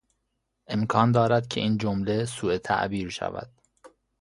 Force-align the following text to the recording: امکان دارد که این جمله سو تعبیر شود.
امکان 0.67 1.11
دارد 1.11 1.47
که 1.47 1.61
این 1.61 1.77
جمله 1.77 2.25
سو 2.25 2.57
تعبیر 2.57 3.09
شود. 3.09 3.49